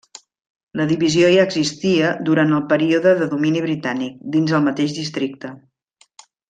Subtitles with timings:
[0.79, 5.55] La divisió ja existia durant el període de domini britànic, dins el mateix districte.